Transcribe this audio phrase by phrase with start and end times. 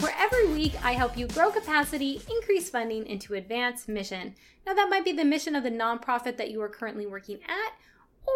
[0.00, 4.34] where every week I help you grow capacity, increase funding, and to advance mission.
[4.66, 7.72] Now, that might be the mission of the nonprofit that you are currently working at,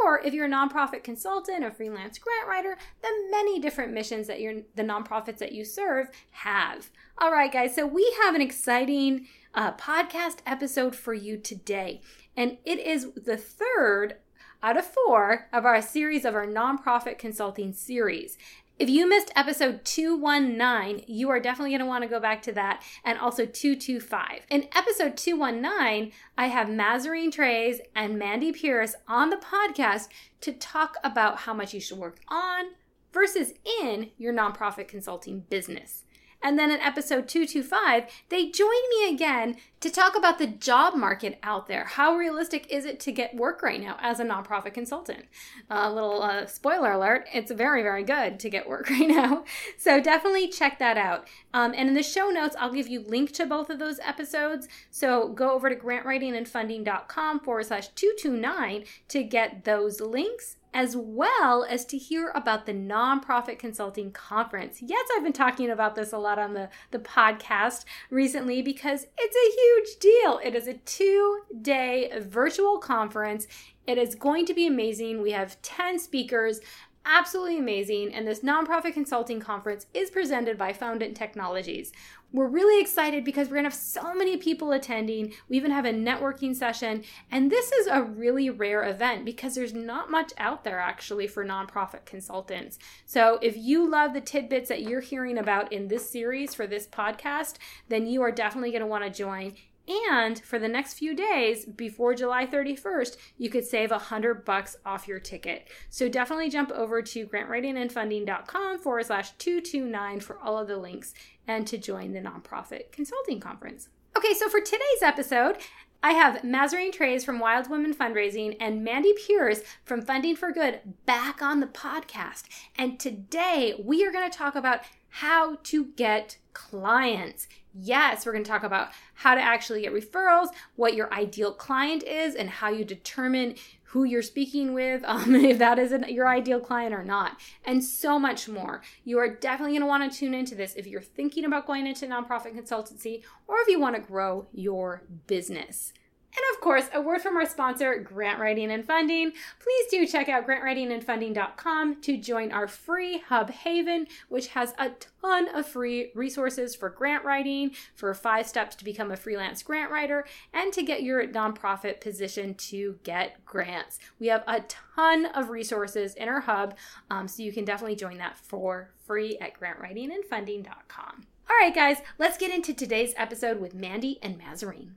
[0.02, 4.40] or if you're a nonprofit consultant or freelance grant writer, the many different missions that
[4.40, 6.90] your the nonprofits that you serve have.
[7.18, 7.74] All right, guys.
[7.74, 12.00] So we have an exciting uh, podcast episode for you today,
[12.36, 14.16] and it is the third
[14.62, 18.38] out of four of our series of our nonprofit consulting series.
[18.82, 22.52] If you missed episode 219, you are definitely going to want to go back to
[22.54, 24.40] that and also 225.
[24.50, 30.08] In episode 219, I have Mazarine Treyz and Mandy Pearce on the podcast
[30.40, 32.72] to talk about how much you should work on
[33.12, 36.02] versus in your nonprofit consulting business.
[36.42, 41.38] And then in episode 225, they join me again to talk about the job market
[41.42, 41.84] out there.
[41.84, 45.24] How realistic is it to get work right now as a nonprofit consultant?
[45.70, 49.44] A uh, little uh, spoiler alert, it's very, very good to get work right now.
[49.76, 51.28] So definitely check that out.
[51.52, 54.68] Um, and in the show notes, I'll give you link to both of those episodes.
[54.90, 61.84] So go over to grantwritingandfunding.com forward slash 229 to get those links as well as
[61.86, 64.80] to hear about the Nonprofit Consulting Conference.
[64.80, 69.36] Yes, I've been talking about this a lot on the, the podcast recently because it's
[69.36, 70.40] a huge deal.
[70.42, 73.46] It is a two day virtual conference.
[73.86, 75.20] It is going to be amazing.
[75.22, 76.60] We have 10 speakers
[77.04, 78.14] absolutely amazing.
[78.14, 81.92] And this nonprofit consulting conference is presented by Foundant Technologies.
[82.32, 85.34] We're really excited because we're going to have so many people attending.
[85.48, 87.04] We even have a networking session.
[87.30, 91.44] And this is a really rare event because there's not much out there actually for
[91.44, 92.78] nonprofit consultants.
[93.04, 96.86] So if you love the tidbits that you're hearing about in this series for this
[96.86, 97.56] podcast,
[97.88, 99.54] then you are definitely going to want to join.
[99.88, 104.76] And for the next few days before July 31st, you could save a hundred bucks
[104.86, 105.68] off your ticket.
[105.90, 111.14] So definitely jump over to grantwritingandfunding.com forward slash 229 for all of the links
[111.48, 113.88] and to join the nonprofit consulting conference.
[114.16, 115.56] Okay, so for today's episode,
[116.04, 120.80] I have Mazarine Treyz from Wild Woman Fundraising and Mandy Pearce from Funding for Good
[121.06, 122.42] back on the podcast.
[122.76, 127.46] And today we are going to talk about how to get clients.
[127.74, 132.02] Yes, we're going to talk about how to actually get referrals, what your ideal client
[132.02, 136.28] is, and how you determine who you're speaking with, um, if that is an, your
[136.28, 138.82] ideal client or not, and so much more.
[139.04, 141.86] You are definitely going to want to tune into this if you're thinking about going
[141.86, 145.92] into nonprofit consultancy or if you want to grow your business.
[146.34, 149.32] And of course, a word from our sponsor, Grant Writing and Funding.
[149.60, 155.54] Please do check out grantwritingandfunding.com to join our free Hub Haven, which has a ton
[155.54, 160.24] of free resources for grant writing, for five steps to become a freelance grant writer,
[160.54, 163.98] and to get your nonprofit position to get grants.
[164.18, 166.76] We have a ton of resources in our hub,
[167.10, 171.26] um, so you can definitely join that for free at grantwritingandfunding.com.
[171.50, 174.92] All right, guys, let's get into today's episode with Mandy and Mazarine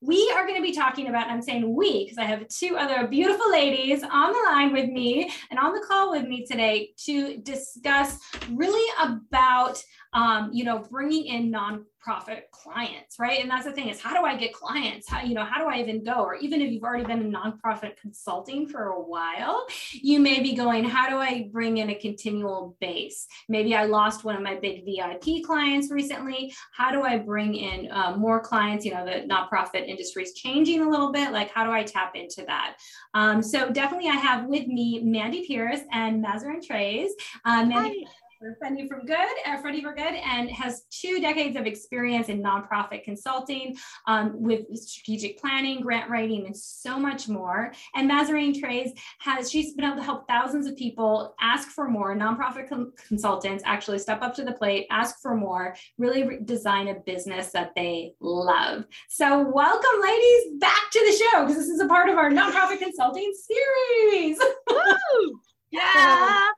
[0.00, 2.76] we are going to be talking about, and I'm saying we, because I have two
[2.76, 6.92] other beautiful ladies on the line with me and on the call with me today
[7.04, 8.18] to discuss
[8.52, 9.82] really about,
[10.12, 13.40] um, you know, bringing in non nonprofit clients, right?
[13.40, 15.08] And that's the thing is how do I get clients?
[15.08, 16.24] How, you know, how do I even go?
[16.24, 20.54] Or even if you've already been in nonprofit consulting for a while, you may be
[20.54, 23.26] going, how do I bring in a continual base?
[23.48, 26.54] Maybe I lost one of my big VIP clients recently.
[26.72, 28.84] How do I bring in uh, more clients?
[28.84, 31.32] You know, the nonprofit industry is changing a little bit.
[31.32, 32.76] Like, how do I tap into that?
[33.14, 37.08] Um, so definitely I have with me Mandy Pearce and Mazarine Treyz.
[37.44, 39.16] Uh, Mandy, Hi for Funding from Good,
[39.46, 43.76] uh, Funding for Good, and has two decades of experience in nonprofit consulting
[44.06, 47.72] um, with strategic planning, grant writing, and so much more.
[47.94, 48.90] And Mazarine Treyz
[49.20, 52.14] has, she's been able to help thousands of people ask for more.
[52.14, 56.88] Nonprofit com- consultants actually step up to the plate, ask for more, really re- design
[56.88, 58.84] a business that they love.
[59.08, 62.78] So, welcome, ladies, back to the show because this is a part of our nonprofit
[62.78, 64.38] consulting series.
[65.70, 66.50] yeah.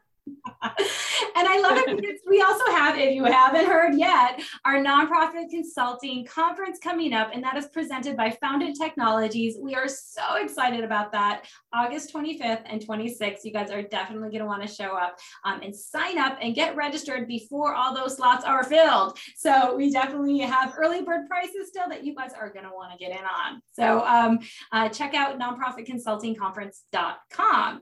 [0.63, 5.51] and I love it because we also have, if you haven't heard yet, our nonprofit
[5.51, 9.57] consulting conference coming up, and that is presented by Foundant Technologies.
[9.61, 11.47] We are so excited about that.
[11.73, 13.45] August 25th and 26th.
[13.45, 16.55] You guys are definitely going to want to show up um, and sign up and
[16.55, 19.19] get registered before all those slots are filled.
[19.37, 22.93] So we definitely have early bird prices still that you guys are going to want
[22.93, 23.63] to get in on.
[23.73, 24.39] So um,
[24.73, 27.81] uh, check out nonprofitconsultingconference.com.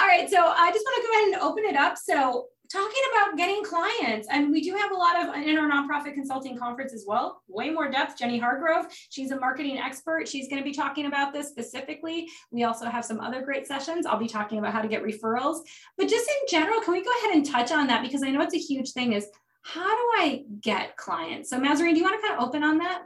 [0.00, 0.30] All right.
[0.30, 1.89] So I just want to go ahead and open it up.
[1.98, 6.14] So talking about getting clients and we do have a lot of in our nonprofit
[6.14, 8.16] consulting conference as well way more depth.
[8.16, 10.28] Jenny hargrove she's a marketing expert.
[10.28, 12.28] She's going to be talking about this specifically.
[12.52, 14.06] We also have some other great sessions.
[14.06, 15.60] I'll be talking about how to get referrals.
[15.98, 18.02] But just in general can we go ahead and touch on that?
[18.02, 19.26] Because i know it's a huge thing is
[19.62, 21.50] how do i get clients?
[21.50, 23.02] So mazarine do you want to kind of open on that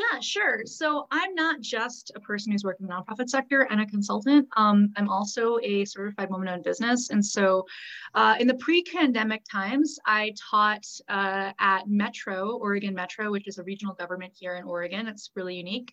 [0.00, 0.62] yeah, sure.
[0.64, 4.48] So I'm not just a person who's working in the nonprofit sector and a consultant.
[4.56, 7.10] Um, I'm also a certified woman-owned business.
[7.10, 7.66] And so
[8.14, 13.62] uh, in the pre-pandemic times, I taught uh, at Metro, Oregon Metro, which is a
[13.64, 15.06] regional government here in Oregon.
[15.06, 15.92] It's really unique.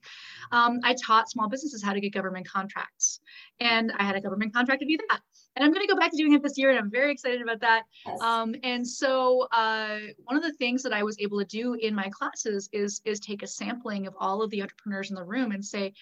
[0.52, 3.20] Um, I taught small businesses how to get government contracts.
[3.60, 5.20] And I had a government contract to do that
[5.58, 7.42] and I'm going to go back to doing it this year, and I'm very excited
[7.42, 7.84] about that.
[8.06, 8.22] Yes.
[8.22, 11.96] Um, and so, uh, one of the things that I was able to do in
[11.96, 15.52] my classes is is take a sampling of all of the entrepreneurs in the room
[15.52, 15.94] and say,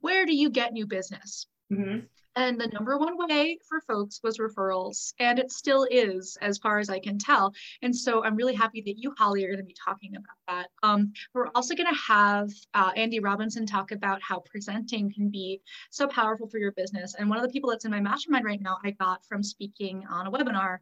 [0.00, 1.46] where do you get new business?
[1.72, 2.00] Mm-hmm.
[2.36, 6.78] And the number one way for folks was referrals, and it still is, as far
[6.78, 7.52] as I can tell.
[7.82, 10.68] And so I'm really happy that you, Holly, are going to be talking about that.
[10.82, 15.60] Um, we're also going to have uh, Andy Robinson talk about how presenting can be
[15.90, 17.16] so powerful for your business.
[17.18, 20.04] And one of the people that's in my mastermind right now, I got from speaking
[20.08, 20.78] on a webinar.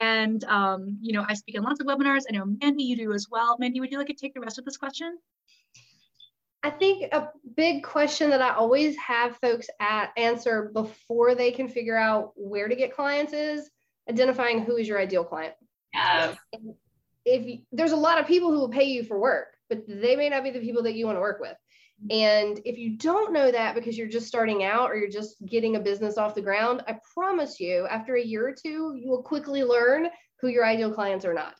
[0.00, 2.24] And, um, you know, I speak in lots of webinars.
[2.28, 3.56] I know, Mandy, you do as well.
[3.58, 5.18] Mandy, would you like to take the rest of this question?
[6.62, 11.68] I think a big question that I always have folks at answer before they can
[11.68, 13.70] figure out where to get clients is
[14.08, 15.54] identifying who is your ideal client.
[15.94, 16.36] Yes.
[17.24, 20.16] If you, there's a lot of people who will pay you for work, but they
[20.16, 21.56] may not be the people that you want to work with.
[22.02, 22.08] Mm-hmm.
[22.10, 25.76] And if you don't know that because you're just starting out or you're just getting
[25.76, 29.22] a business off the ground, I promise you, after a year or two, you will
[29.22, 30.08] quickly learn
[30.40, 31.54] who your ideal clients are not.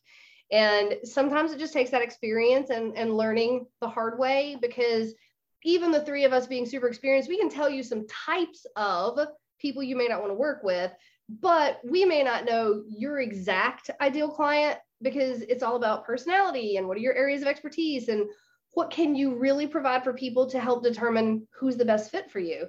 [0.53, 5.15] And sometimes it just takes that experience and, and learning the hard way because
[5.63, 9.19] even the three of us being super experienced, we can tell you some types of
[9.61, 10.91] people you may not want to work with,
[11.29, 16.89] but we may not know your exact ideal client because it's all about personality and
[16.89, 18.27] what are your areas of expertise and
[18.73, 22.39] what can you really provide for people to help determine who's the best fit for
[22.41, 22.67] you.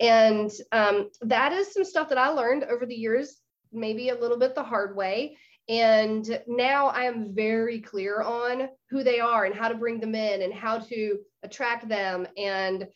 [0.00, 3.36] And um, that is some stuff that I learned over the years,
[3.72, 5.36] maybe a little bit the hard way.
[5.68, 10.14] And now I am very clear on who they are and how to bring them
[10.14, 12.88] in and how to attract them and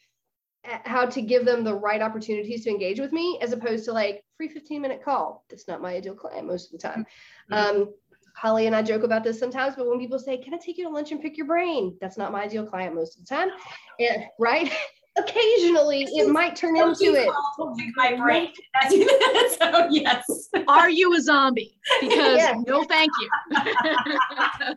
[0.64, 4.24] how to give them the right opportunities to engage with me as opposed to like
[4.36, 5.44] free 15 minute call.
[5.48, 7.06] That's not my ideal client most of the time.
[7.50, 7.76] Mm-hmm.
[7.82, 7.94] Um,
[8.36, 10.84] Holly and I joke about this sometimes, but when people say, Can I take you
[10.84, 11.96] to lunch and pick your brain?
[12.00, 13.50] That's not my ideal client most of the time.
[13.98, 14.70] And, right?
[15.16, 17.28] Occasionally it might turn into it.
[17.96, 18.50] My brain.
[19.58, 20.48] so yes.
[20.68, 21.78] Are you a zombie?
[22.00, 22.56] Because yes.
[22.66, 24.74] no, thank you.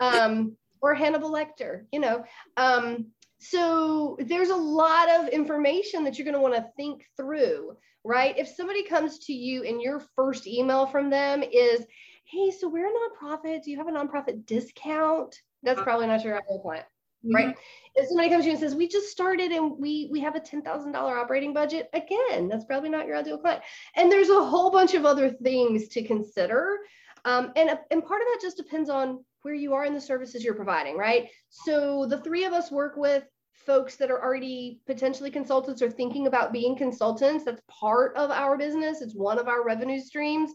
[0.00, 2.24] um, or Hannibal Lecter, you know.
[2.56, 3.06] Um,
[3.38, 8.36] so there's a lot of information that you're going to want to think through, right?
[8.38, 11.86] If somebody comes to you and your first email from them is,
[12.24, 13.62] "Hey, so we're a nonprofit.
[13.62, 16.86] Do you have a nonprofit discount?" That's probably not your ideal client
[17.24, 17.34] mm-hmm.
[17.34, 17.56] right?
[17.94, 20.40] If somebody comes to you and says, "We just started and we we have a
[20.40, 23.62] ten thousand dollar operating budget," again, that's probably not your ideal client.
[23.96, 26.78] And there's a whole bunch of other things to consider,
[27.24, 30.44] um, and and part of that just depends on where you are in the services
[30.44, 31.28] you're providing, right?
[31.48, 33.24] So the three of us work with
[33.54, 37.44] folks that are already potentially consultants or thinking about being consultants.
[37.44, 39.00] That's part of our business.
[39.00, 40.52] It's one of our revenue streams.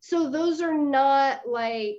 [0.00, 1.98] So those are not like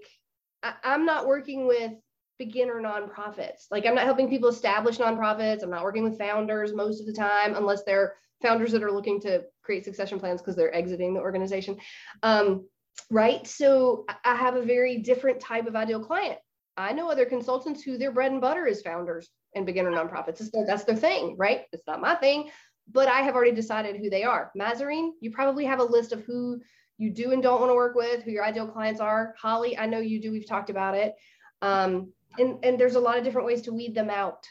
[0.64, 1.94] I, I'm not working with
[2.38, 3.66] beginner nonprofits.
[3.72, 5.64] Like I'm not helping people establish nonprofits.
[5.64, 9.20] I'm not working with founders most of the time, unless they're founders that are looking
[9.22, 11.78] to create succession plans because they're exiting the organization.
[12.24, 12.68] Um,
[13.10, 13.46] right.
[13.48, 16.38] So I have a very different type of ideal client.
[16.78, 20.52] I know other consultants who their bread and butter is founders and beginner nonprofits.
[20.52, 21.62] Their, that's their thing, right?
[21.72, 22.50] It's not my thing,
[22.92, 24.52] but I have already decided who they are.
[24.58, 26.62] Mazarine, you probably have a list of who
[26.98, 29.36] you do and don't want to work with, who your ideal clients are.
[29.40, 30.32] Holly, I know you do.
[30.32, 31.16] We've talked about it.
[31.62, 34.46] Um, and and there's a lot of different ways to weed them out.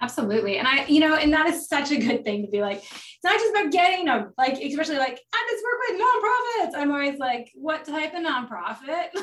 [0.00, 0.58] Absolutely.
[0.58, 3.24] And i you know and that is such a good thing to be like it's
[3.24, 6.80] not just about getting them like especially like i just work with nonprofits.
[6.80, 9.08] I'm always like what type of nonprofit?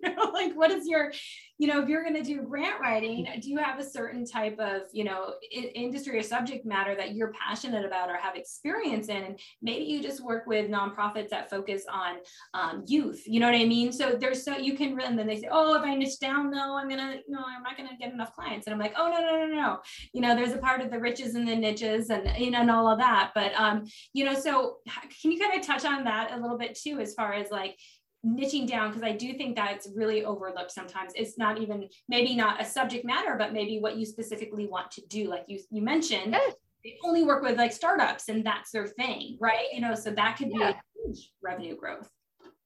[0.00, 1.12] You know like what is your
[1.58, 4.58] you know, if you're going to do grant writing, do you have a certain type
[4.60, 9.16] of, you know, industry or subject matter that you're passionate about or have experience in?
[9.16, 12.16] And maybe you just work with nonprofits that focus on
[12.54, 13.24] um, youth.
[13.26, 13.92] You know what I mean?
[13.92, 16.76] So there's so you can, and then they say, oh, if I niche down, no,
[16.76, 18.66] I'm gonna, no, I'm not gonna get enough clients.
[18.66, 19.78] And I'm like, oh no, no, no, no.
[20.12, 22.70] You know, there's a part of the riches and the niches and you know and
[22.70, 23.32] all of that.
[23.34, 24.76] But um, you know, so
[25.20, 27.76] can you kind of touch on that a little bit too, as far as like
[28.26, 31.12] niching down because I do think that's really overlooked sometimes.
[31.14, 35.02] It's not even maybe not a subject matter, but maybe what you specifically want to
[35.06, 35.28] do.
[35.28, 36.54] Like you you mentioned, yes.
[36.84, 39.66] they only work with like startups and that's their thing, right?
[39.72, 40.58] You know, so that could yeah.
[40.58, 42.10] be a huge revenue growth.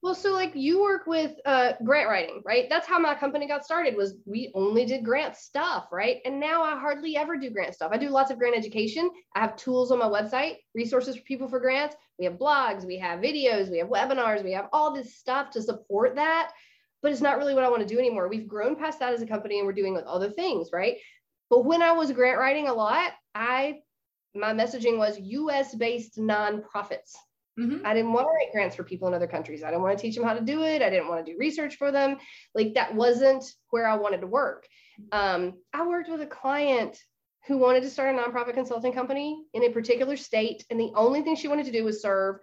[0.03, 2.69] Well, so like you work with uh, grant writing, right?
[2.69, 3.97] That's how my company got started.
[3.97, 6.19] Was we only did grant stuff, right?
[6.25, 7.93] And now I hardly ever do grant stuff.
[7.93, 9.09] I do lots of grant education.
[9.37, 11.95] I have tools on my website, resources for people for grants.
[12.19, 15.63] We have blogs, we have videos, we have webinars, we have all this stuff to
[15.63, 16.51] support that.
[17.01, 18.29] But it's not really what I want to do anymore.
[18.29, 20.97] We've grown past that as a company, and we're doing with other things, right?
[21.49, 23.79] But when I was grant writing a lot, I
[24.35, 25.77] my messaging was U.S.
[25.77, 27.13] based nonprofits
[27.59, 27.85] Mm-hmm.
[27.87, 29.63] I didn't want to write grants for people in other countries.
[29.63, 30.81] I didn't want to teach them how to do it.
[30.81, 32.17] I didn't want to do research for them.
[32.55, 34.67] Like that wasn't where I wanted to work.
[35.11, 36.99] Um, I worked with a client
[37.47, 40.65] who wanted to start a nonprofit consulting company in a particular state.
[40.71, 42.37] And the only thing she wanted to do was serve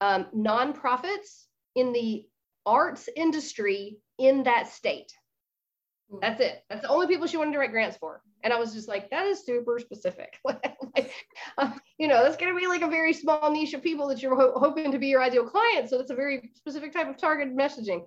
[0.00, 2.26] um, nonprofits in the
[2.66, 5.12] arts industry in that state.
[6.20, 6.64] That's it.
[6.68, 8.22] That's the only people she wanted to write grants for.
[8.42, 10.38] And I was just like, that is super specific.
[10.44, 11.12] like,
[11.58, 14.22] uh, you know, that's going to be like a very small niche of people that
[14.22, 15.88] you're ho- hoping to be your ideal client.
[15.88, 18.04] So that's a very specific type of targeted messaging.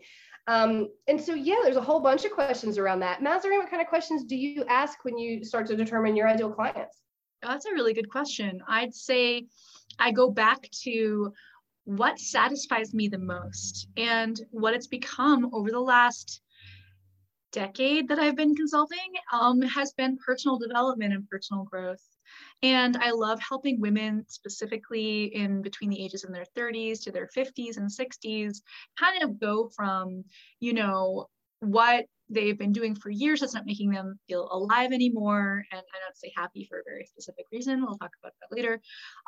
[0.47, 3.21] Um, and so, yeah, there's a whole bunch of questions around that.
[3.21, 6.51] Mazarine, what kind of questions do you ask when you start to determine your ideal
[6.51, 6.97] clients?
[7.41, 8.61] That's a really good question.
[8.67, 9.45] I'd say
[9.99, 11.33] I go back to
[11.85, 16.41] what satisfies me the most and what it's become over the last
[17.53, 18.97] decade that I've been consulting
[19.31, 22.03] um, has been personal development and personal growth.
[22.61, 27.29] And I love helping women specifically in between the ages in their 30s to their
[27.35, 28.61] 50s and 60s
[28.99, 30.23] kind of go from,
[30.59, 31.27] you know,
[31.59, 35.99] what they've been doing for years that's not making them feel alive anymore and i
[35.99, 38.81] don't say happy for a very specific reason we'll talk about that later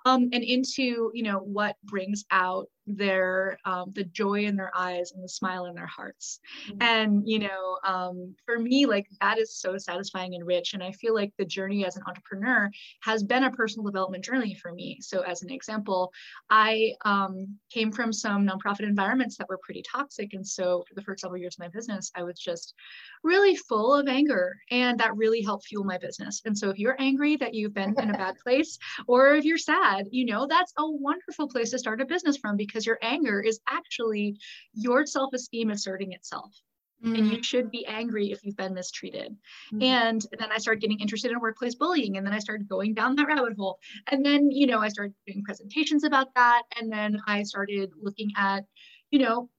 [0.06, 5.12] um, and into you know what brings out their um, the joy in their eyes
[5.12, 6.40] and the smile in their hearts.
[6.70, 6.82] Mm-hmm.
[6.82, 10.92] and you know um, for me like that is so satisfying and rich and i
[10.92, 12.70] feel like the journey as an entrepreneur
[13.02, 14.98] has been a personal development journey for me.
[15.02, 16.12] So as an example
[16.50, 21.02] i um, came from some nonprofit environments that were pretty toxic and so for the
[21.02, 22.74] first several years of my business i was just
[23.24, 26.42] really full of anger and that really helped fuel my business.
[26.46, 28.78] And so if you're angry that you've been in a bad place
[29.08, 32.56] or if you're sad you know that's a wonderful place to start a business from
[32.56, 34.38] because because your anger is actually
[34.74, 36.54] your self esteem asserting itself.
[37.04, 37.18] Mm.
[37.18, 37.44] And you mm.
[37.44, 39.34] should be angry if you've been mistreated.
[39.74, 39.84] Mm.
[39.84, 42.18] And then I started getting interested in workplace bullying.
[42.18, 43.80] And then I started going down that rabbit hole.
[44.08, 46.64] And then, you know, I started doing presentations about that.
[46.78, 48.66] And then I started looking at,
[49.10, 49.50] you know,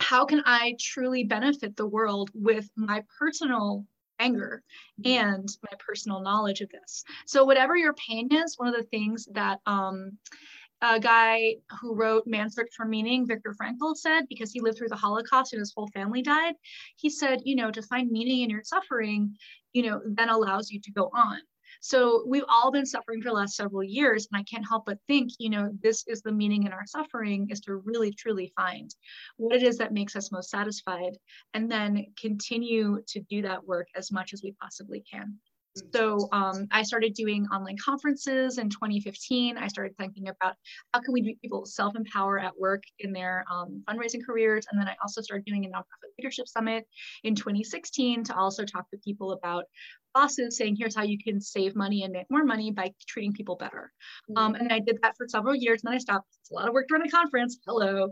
[0.00, 3.86] how can I truly benefit the world with my personal
[4.18, 4.62] anger
[5.02, 5.10] mm.
[5.10, 7.04] and my personal knowledge of this.
[7.26, 10.18] So whatever your pain is, one of the things that um,
[10.82, 14.88] a guy who wrote Man's Search for Meaning, Viktor Frankl, said, because he lived through
[14.88, 16.54] the Holocaust and his whole family died,
[16.96, 19.36] he said, you know, to find meaning in your suffering,
[19.72, 21.38] you know, then allows you to go on.
[21.82, 24.98] So we've all been suffering for the last several years, and I can't help but
[25.06, 28.90] think, you know, this is the meaning in our suffering is to really truly find
[29.36, 31.16] what it is that makes us most satisfied,
[31.54, 35.38] and then continue to do that work as much as we possibly can.
[35.92, 39.56] So um, I started doing online conferences in 2015.
[39.56, 40.54] I started thinking about
[40.92, 44.66] how can we do people self-empower at work in their um, fundraising careers.
[44.70, 46.86] And then I also started doing a nonprofit leadership summit
[47.22, 49.64] in 2016 to also talk to people about
[50.14, 53.56] bosses saying, here's how you can save money and make more money by treating people
[53.56, 53.92] better.
[54.36, 55.82] Um, and I did that for several years.
[55.82, 56.26] And then I stopped.
[56.40, 57.58] It's a lot of work to run a conference.
[57.66, 58.08] Hello.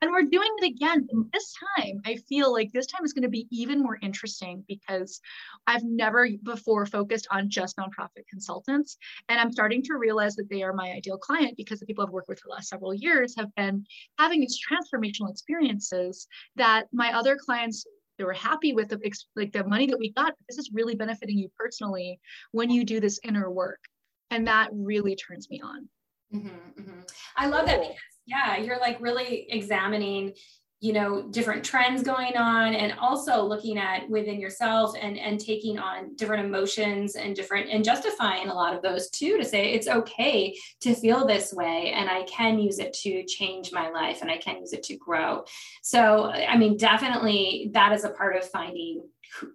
[0.00, 1.06] And we're doing it again.
[1.10, 4.64] And this time, I feel like this time is going to be even more interesting
[4.68, 5.20] because
[5.66, 8.96] I've never before focused on just nonprofit consultants.
[9.28, 12.12] And I'm starting to realize that they are my ideal client because the people I've
[12.12, 13.84] worked with for the last several years have been
[14.18, 17.84] having these transformational experiences that my other clients
[18.18, 19.00] they were happy with the
[19.34, 22.20] like the money that we got this is really benefiting you personally
[22.52, 23.80] when you do this inner work
[24.30, 25.88] and that really turns me on
[26.32, 27.00] mm-hmm, mm-hmm.
[27.36, 30.32] i love that because yeah you're like really examining
[30.82, 35.78] you know different trends going on and also looking at within yourself and and taking
[35.78, 39.86] on different emotions and different and justifying a lot of those too to say it's
[39.86, 44.30] okay to feel this way and i can use it to change my life and
[44.30, 45.44] i can use it to grow.
[45.82, 49.02] So i mean definitely that is a part of finding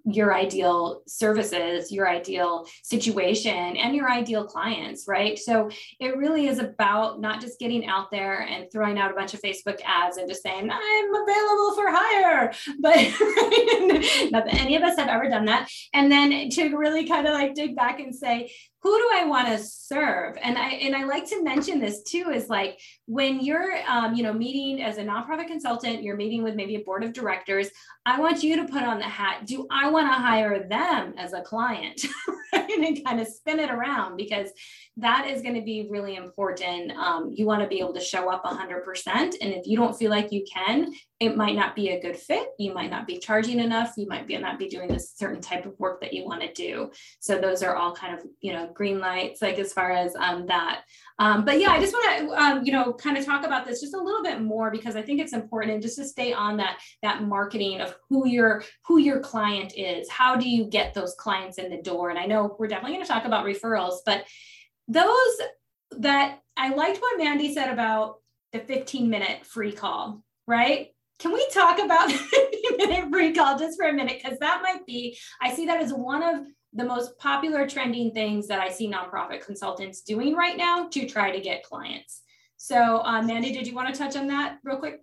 [0.06, 5.38] your ideal services, your ideal situation, and your ideal clients, right?
[5.38, 5.70] So
[6.00, 9.42] it really is about not just getting out there and throwing out a bunch of
[9.42, 12.54] Facebook ads and just saying, I'm available for hire.
[12.80, 12.96] But
[14.32, 15.70] not that any of us have ever done that.
[15.94, 19.48] And then to really kind of like dig back and say, who do I want
[19.48, 20.38] to serve?
[20.42, 24.24] And I and I like to mention this too is like when you're um, you
[24.24, 27.70] know meeting as a nonprofit consultant, you're meeting with maybe a board of directors.
[28.06, 29.46] I want you to put on the hat.
[29.46, 32.02] Do I want to hire them as a client?
[32.77, 34.50] And kind of spin it around because
[34.98, 36.92] that is going to be really important.
[36.92, 39.08] Um, you want to be able to show up 100%.
[39.16, 42.50] And if you don't feel like you can, it might not be a good fit.
[42.60, 43.94] You might not be charging enough.
[43.98, 46.54] You might be not be doing this certain type of work that you want to
[46.54, 46.92] do.
[47.20, 50.46] So those are all kind of, you know, green lights, like as far as um,
[50.48, 50.84] that.
[51.20, 53.82] Um, but yeah, I just want to, um, you know, kind of talk about this
[53.82, 56.58] just a little bit more because I think it's important and just to stay on
[56.58, 60.08] that that marketing of who your who your client is.
[60.10, 62.12] How do you get those clients in the door?
[62.12, 64.25] And I know we're definitely going to talk about referrals, but
[64.88, 65.38] those
[66.00, 68.17] that I liked what Mandy said about
[68.53, 70.89] the 15 minute free call, right?
[71.20, 74.22] Can we talk about the 15 minute free call just for a minute?
[74.24, 78.48] Because that might be, I see that as one of the most popular trending things
[78.48, 82.22] that I see nonprofit consultants doing right now to try to get clients.
[82.58, 85.01] So, uh, Mandy, did you want to touch on that real quick?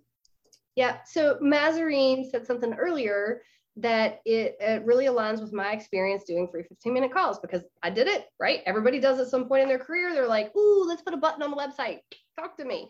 [0.75, 0.97] Yeah.
[1.05, 3.41] So, Mazarine said something earlier
[3.77, 7.89] that it, it, really aligns with my experience doing free 15 minute calls because I
[7.89, 8.61] did it, right?
[8.65, 10.13] Everybody does at some point in their career.
[10.13, 11.99] They're like, ooh, let's put a button on the website,
[12.39, 12.89] talk to me.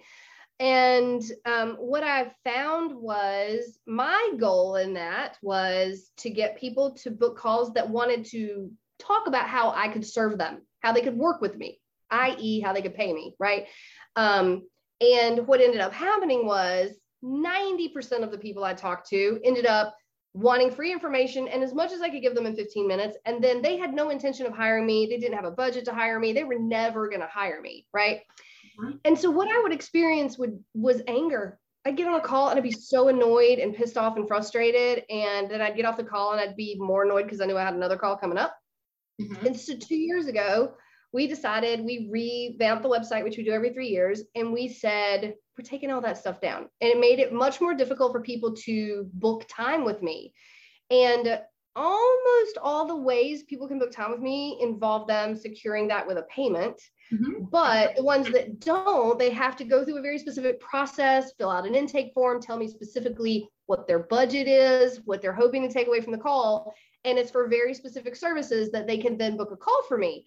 [0.60, 7.12] And um, what I found was my goal in that was to get people to
[7.12, 11.18] book calls that wanted to talk about how I could serve them, how they could
[11.18, 11.80] work with me,
[12.12, 13.66] i.e., how they could pay me, right?
[14.16, 14.68] Um,
[15.02, 16.92] and what ended up happening was
[17.24, 19.96] 90% of the people I talked to ended up
[20.36, 23.18] wanting free information and as much as I could give them in 15 minutes.
[23.26, 25.08] And then they had no intention of hiring me.
[25.10, 26.34] They didn't have a budget to hire me.
[26.34, 27.88] They were never going to hire me.
[27.94, 28.20] Right.
[28.78, 28.98] Mm-hmm.
[29.06, 31.58] And so what I would experience would was anger.
[31.86, 35.06] I'd get on a call and I'd be so annoyed and pissed off and frustrated.
[35.10, 37.58] And then I'd get off the call and I'd be more annoyed because I knew
[37.58, 38.58] I had another call coming up.
[39.22, 39.46] Mm-hmm.
[39.46, 40.74] And so two years ago,
[41.14, 45.36] we decided we revamped the website, which we do every three years, and we said,
[45.58, 46.70] we're taking all that stuff down.
[46.82, 50.34] And it made it much more difficult for people to book time with me.
[50.92, 51.40] And
[51.76, 56.18] almost all the ways people can book time with me involve them securing that with
[56.18, 56.80] a payment.
[57.14, 57.46] Mm-hmm.
[57.52, 61.52] But the ones that don't, they have to go through a very specific process, fill
[61.52, 65.74] out an intake form, tell me specifically what their budget is, what they're hoping to
[65.74, 66.74] take away from the call.
[67.04, 70.26] And it's for very specific services that they can then book a call for me.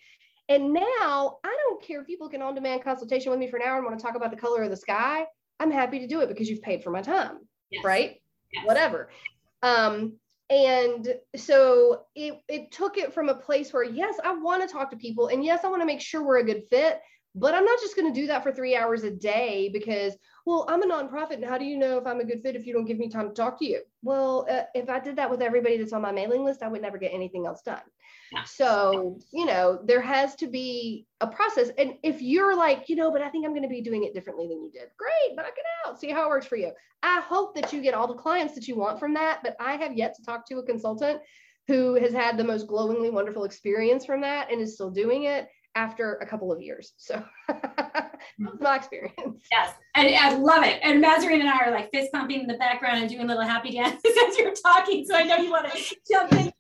[0.49, 3.63] And now I don't care if people can on demand consultation with me for an
[3.67, 5.27] hour and want to talk about the color of the sky.
[5.61, 7.39] I'm happy to do it because you've paid for my time,
[7.71, 7.85] yes.
[7.85, 8.21] right?
[8.53, 8.67] Yes.
[8.67, 9.11] Whatever.
[9.63, 10.15] Um,
[10.51, 14.91] and so it, it took it from a place where, yes, I want to talk
[14.91, 17.01] to people and yes, I want to make sure we're a good fit,
[17.35, 20.17] but I'm not just going to do that for three hours a day because,
[20.49, 21.35] well, I'm a nonprofit.
[21.35, 23.11] And how do you know if I'm a good fit if you don't give me
[23.11, 23.83] time to talk to you?
[24.03, 26.81] Well, uh, if I did that with everybody that's on my mailing list, I would
[26.81, 27.83] never get anything else done.
[28.33, 28.45] Yeah.
[28.45, 31.69] So, you know, there has to be a process.
[31.77, 34.15] And if you're like, you know, but I think I'm going to be doing it
[34.15, 36.73] differently than you did, great, knock it out, see how it works for you.
[37.03, 39.41] I hope that you get all the clients that you want from that.
[39.43, 41.21] But I have yet to talk to a consultant
[41.67, 45.47] who has had the most glowingly wonderful experience from that and is still doing it
[45.75, 46.93] after a couple of years.
[46.97, 49.47] So that's my experience.
[49.51, 49.75] Yes.
[49.95, 50.81] And I love it.
[50.83, 53.73] And Mazarine and I are like fist pumping in the background and doing little happy
[53.73, 55.05] dances as you're talking.
[55.07, 56.53] So I know you want to jump in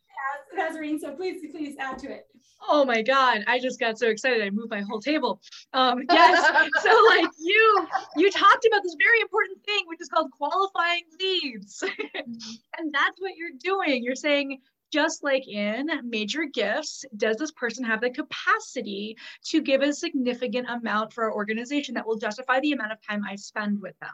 [0.56, 0.98] Mazarine.
[0.98, 2.26] So please, please add to it.
[2.68, 3.44] Oh my God.
[3.46, 4.42] I just got so excited.
[4.42, 5.40] I moved my whole table.
[5.72, 6.44] Um, yes.
[6.82, 11.82] so like you, you talked about this very important thing, which is called qualifying leads.
[12.14, 14.02] and that's what you're doing.
[14.02, 14.58] You're saying,
[14.92, 20.68] just like in major gifts, does this person have the capacity to give a significant
[20.68, 24.10] amount for our organization that will justify the amount of time I spend with them?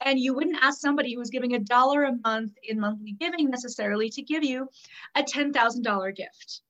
[0.00, 4.08] And you wouldn't ask somebody who's giving a dollar a month in monthly giving necessarily
[4.10, 4.68] to give you
[5.16, 6.62] a $10,000 gift.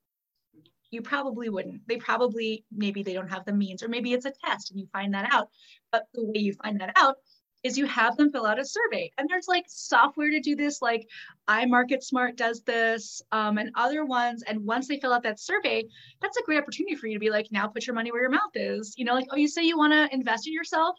[0.90, 1.86] You probably wouldn't.
[1.88, 4.86] They probably, maybe they don't have the means, or maybe it's a test and you
[4.92, 5.50] find that out.
[5.90, 7.16] But the way you find that out
[7.64, 9.10] is you have them fill out a survey.
[9.18, 11.08] And there's like software to do this, like
[11.48, 14.44] iMarketSmart does this um, and other ones.
[14.46, 15.84] And once they fill out that survey,
[16.20, 18.30] that's a great opportunity for you to be like, now put your money where your
[18.30, 18.94] mouth is.
[18.96, 20.96] You know, like, oh, you say you want to invest in yourself?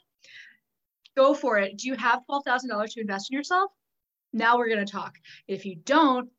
[1.16, 1.78] go for it.
[1.78, 3.72] Do you have $12,000 to invest in yourself?
[4.34, 5.16] Now we're going to talk.
[5.48, 6.30] If you don't,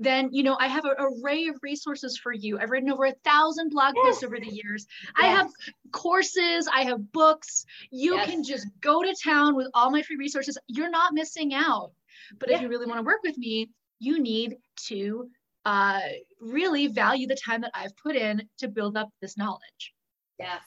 [0.00, 2.58] then you know I have an array of resources for you.
[2.58, 4.04] I've written over a thousand blog yes.
[4.04, 4.86] posts over the years.
[5.04, 5.12] Yes.
[5.16, 5.50] I have
[5.92, 7.66] courses, I have books.
[7.90, 8.28] You yes.
[8.28, 10.58] can just go to town with all my free resources.
[10.66, 11.92] You're not missing out.
[12.38, 12.56] But yeah.
[12.56, 15.28] if you really want to work with me, you need to
[15.64, 16.00] uh,
[16.40, 19.94] really value the time that I've put in to build up this knowledge.
[20.38, 20.62] Yes.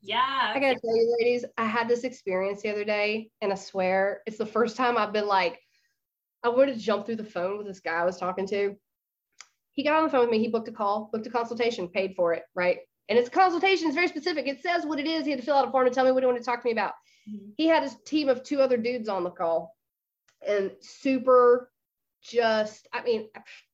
[0.00, 0.52] Yeah.
[0.54, 4.22] I gotta tell you, ladies, I had this experience the other day, and I swear
[4.26, 5.60] it's the first time I've been like,
[6.44, 8.76] I wanted to jump through the phone with this guy I was talking to.
[9.72, 12.14] He got on the phone with me, he booked a call, booked a consultation, paid
[12.14, 12.78] for it, right?
[13.08, 14.46] And it's a consultation, it's very specific.
[14.46, 15.24] It says what it is.
[15.24, 16.60] He had to fill out a form to tell me what he wanted to talk
[16.62, 16.92] to me about.
[17.28, 17.50] Mm-hmm.
[17.56, 19.74] He had his team of two other dudes on the call
[20.46, 21.70] and super
[22.22, 23.28] just, I mean,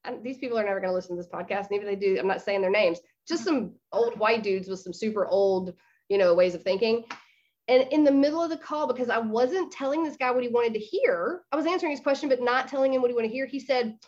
[0.05, 1.67] I, these people are never going to listen to this podcast.
[1.67, 4.81] And even they do, I'm not saying their names, just some old white dudes with
[4.81, 5.75] some super old,
[6.09, 7.05] you know, ways of thinking.
[7.69, 10.49] And in the middle of the call, because I wasn't telling this guy what he
[10.49, 13.29] wanted to hear, I was answering his question, but not telling him what he wanted
[13.29, 13.47] to hear.
[13.47, 13.99] He said,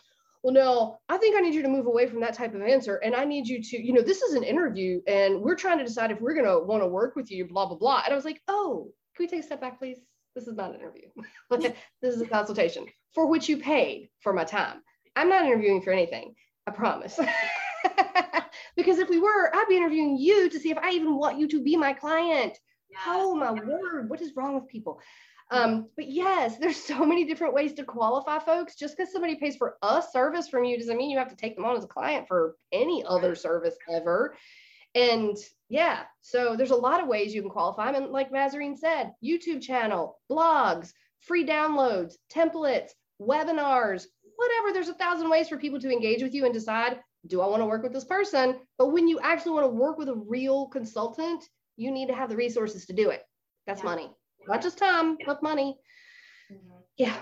[0.43, 2.95] well, no, I think I need you to move away from that type of answer.
[2.95, 5.83] And I need you to, you know, this is an interview and we're trying to
[5.83, 8.01] decide if we're going to want to work with you, blah, blah, blah.
[8.03, 9.99] And I was like, oh, can we take a step back, please?
[10.33, 11.09] This is not an interview.
[12.01, 14.81] this is a consultation for which you paid for my time.
[15.15, 16.33] I'm not interviewing for anything.
[16.65, 17.19] I promise.
[18.75, 21.47] because if we were, I'd be interviewing you to see if I even want you
[21.49, 22.57] to be my client.
[22.91, 23.01] Yes.
[23.07, 24.99] Oh my word, what is wrong with people?
[25.49, 28.75] Um, but yes, there's so many different ways to qualify folks.
[28.75, 31.55] Just because somebody pays for a service from you doesn't mean you have to take
[31.55, 34.35] them on as a client for any other service ever.
[34.93, 35.37] And
[35.69, 38.03] yeah, so there's a lot of ways you can qualify them.
[38.03, 42.89] And like Mazarine said, YouTube channel, blogs, free downloads, templates,
[43.21, 44.73] webinars, whatever.
[44.73, 47.61] There's a thousand ways for people to engage with you and decide, do I want
[47.61, 48.59] to work with this person?
[48.77, 51.43] But when you actually want to work with a real consultant,
[51.81, 53.23] you need to have the resources to do it.
[53.65, 53.89] That's yeah.
[53.89, 54.11] money,
[54.47, 55.77] not just time, but money.
[56.51, 56.81] Mm-hmm.
[56.97, 57.17] Yeah.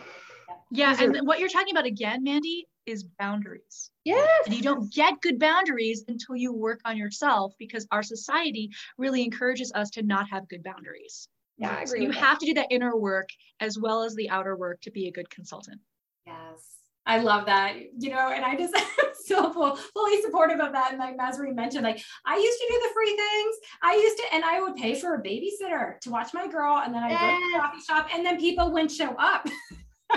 [0.72, 0.96] Yeah.
[1.00, 3.92] and are- what you're talking about again, Mandy, is boundaries.
[4.04, 4.28] Yes.
[4.46, 9.24] And you don't get good boundaries until you work on yourself because our society really
[9.24, 11.30] encourages us to not have good boundaries.
[11.58, 11.86] Yeah, I agree.
[11.86, 14.92] So you have to do that inner work as well as the outer work to
[14.92, 15.80] be a good consultant.
[16.26, 16.80] Yes.
[17.10, 18.84] I love that, you know, and I just am
[19.26, 20.92] so full, fully supportive of that.
[20.92, 23.56] And like Mazarine mentioned, like I used to do the free things.
[23.82, 26.94] I used to, and I would pay for a babysitter to watch my girl, and
[26.94, 27.22] then I'd yes.
[27.22, 29.48] go to the coffee shop, and then people wouldn't show up.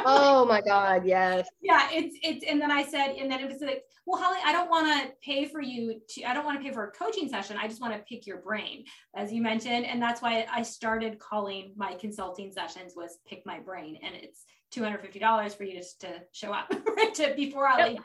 [0.05, 1.49] oh my God, yes.
[1.63, 4.53] Yeah, it's it's and then I said, and then it was like, well, Holly, I
[4.53, 7.29] don't want to pay for you to, I don't want to pay for a coaching
[7.29, 7.57] session.
[7.59, 8.85] I just want to pick your brain,
[9.17, 9.87] as you mentioned.
[9.87, 13.99] And that's why I started calling my consulting sessions was pick my brain.
[14.03, 17.15] And it's $250 for you just to show up, right?
[17.15, 17.89] To before I yep.
[17.89, 18.01] like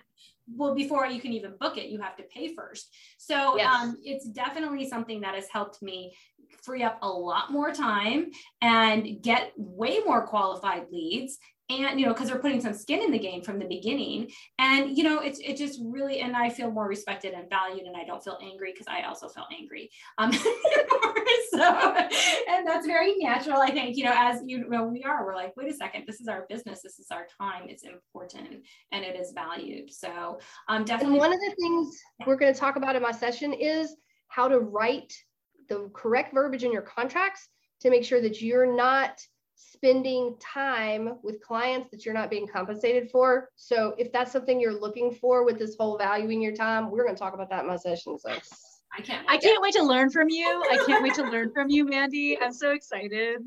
[0.56, 3.74] well before you can even book it you have to pay first so yes.
[3.76, 6.16] um, it's definitely something that has helped me
[6.64, 11.38] free up a lot more time and get way more qualified leads
[11.70, 14.30] and you know because they're putting some skin in the game from the beginning.
[14.60, 17.96] And you know it's it just really and i feel more respected and valued and
[17.96, 19.90] i don't feel angry because i also felt angry.
[20.18, 20.32] Um
[21.52, 21.96] so
[22.50, 25.56] and that's very natural i think you know as you know we are we're like
[25.56, 29.20] wait a second this is our business this is our time it's important and it
[29.20, 29.92] is valued.
[29.92, 33.12] So um definitely and one of the things we're going to talk about in my
[33.12, 33.96] session is
[34.30, 35.14] how to write
[35.70, 37.48] the correct verbiage in your contracts
[37.82, 39.20] to make sure that you're not
[39.58, 43.50] spending time with clients that you're not being compensated for.
[43.56, 47.16] So if that's something you're looking for with this whole valuing your time, we're going
[47.16, 48.20] to talk about that in my session.
[48.20, 49.26] So I can't.
[49.28, 50.48] I can't wait to learn from you.
[50.48, 52.40] I can't wait to learn from you, Mandy.
[52.40, 53.40] I'm so excited.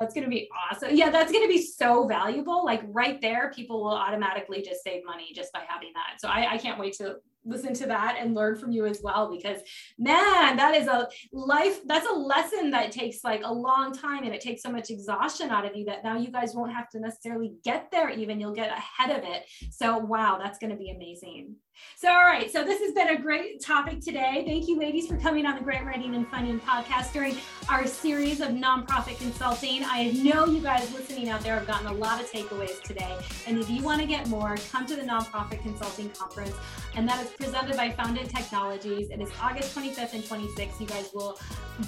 [0.00, 0.96] That's going to be awesome.
[0.96, 2.64] Yeah, that's going to be so valuable.
[2.64, 6.20] Like right there, people will automatically just save money just by having that.
[6.20, 7.16] So I, I can't wait to
[7.50, 9.60] listen to that and learn from you as well because
[9.98, 14.34] man that is a life that's a lesson that takes like a long time and
[14.34, 17.00] it takes so much exhaustion out of you that now you guys won't have to
[17.00, 20.90] necessarily get there even you'll get ahead of it so wow that's going to be
[20.90, 21.54] amazing
[21.96, 22.50] so, all right.
[22.50, 24.42] So, this has been a great topic today.
[24.46, 27.36] Thank you, ladies, for coming on the Grant Writing and Funding podcast during
[27.68, 29.82] our series of nonprofit consulting.
[29.84, 33.16] I know you guys listening out there have gotten a lot of takeaways today.
[33.46, 36.54] And if you want to get more, come to the Nonprofit Consulting Conference.
[36.96, 39.08] And that is presented by Foundant Technologies.
[39.10, 40.78] It is August 25th and 26th.
[40.78, 41.40] You guys will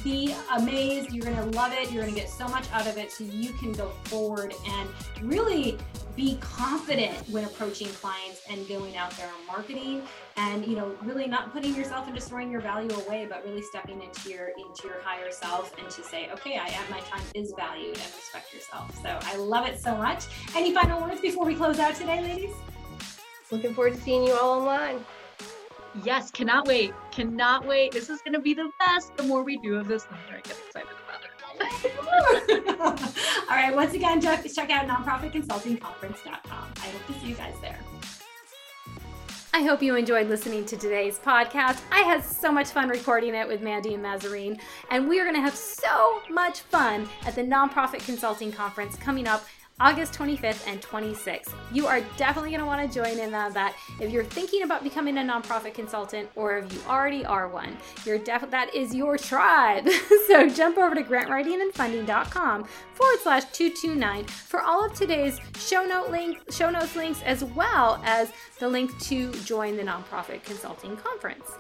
[0.03, 1.13] be amazed.
[1.13, 1.93] You're going to love it.
[1.93, 4.89] You're going to get so much out of it so you can go forward and
[5.23, 5.77] really
[6.17, 10.03] be confident when approaching clients and going out there and marketing
[10.37, 13.63] and you know really not putting yourself and just throwing your value away but really
[13.63, 17.23] stepping into your into your higher self and to say okay i am my time
[17.35, 21.47] is valued and respect yourself so i love it so much any final words before
[21.47, 22.55] we close out today ladies
[23.51, 25.03] looking forward to seeing you all online
[26.05, 29.57] yes cannot wait cannot wait this is going to be the best the more we
[29.59, 31.31] do of this the more i get excited about it.
[32.81, 32.97] All
[33.51, 33.75] right.
[33.75, 36.73] Once again, check, check out nonprofitconsultingconference.com.
[36.77, 37.79] I hope to see you guys there.
[39.55, 41.83] I hope you enjoyed listening to today's podcast.
[41.91, 44.59] I had so much fun recording it with Mandy and Mazarine,
[44.91, 49.29] and we are going to have so much fun at the Nonprofit Consulting Conference coming
[49.29, 49.45] up
[49.81, 51.53] August 25th and 26th.
[51.73, 54.83] You are definitely going to want to join in on that if you're thinking about
[54.85, 57.77] becoming a nonprofit consultant or if you already are one.
[58.05, 59.89] You're def- that is your tribe.
[60.27, 66.41] so jump over to grantwritingandfunding.com forward slash 229 for all of today's show note link,
[66.53, 71.51] show notes links, as well as the link to join the nonprofit consulting conference.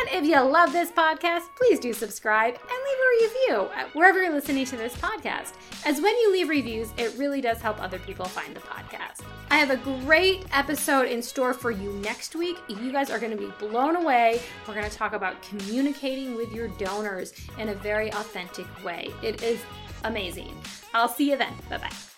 [0.00, 4.32] And if you love this podcast, please do subscribe and leave a review wherever you're
[4.32, 5.52] listening to this podcast.
[5.84, 9.20] As when you leave reviews, it really does help other people find the podcast.
[9.50, 12.56] I have a great episode in store for you next week.
[12.68, 14.40] You guys are going to be blown away.
[14.66, 19.10] We're going to talk about communicating with your donors in a very authentic way.
[19.22, 19.60] It is
[20.04, 20.56] amazing.
[20.94, 21.52] I'll see you then.
[21.68, 22.09] Bye bye.